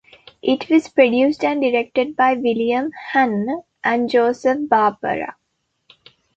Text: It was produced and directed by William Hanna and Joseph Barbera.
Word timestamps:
It 0.41 0.67
was 0.67 0.87
produced 0.87 1.43
and 1.43 1.61
directed 1.61 2.15
by 2.15 2.33
William 2.33 2.89
Hanna 3.11 3.57
and 3.83 4.09
Joseph 4.09 4.61
Barbera. 4.67 5.35